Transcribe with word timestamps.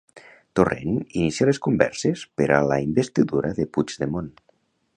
Torrent 0.59 0.93
inicia 1.19 1.47
les 1.49 1.59
converses 1.67 2.23
per 2.41 2.47
a 2.55 2.57
la 2.71 2.79
investidura 2.87 3.53
de 3.61 3.67
Puigdemont. 3.77 4.33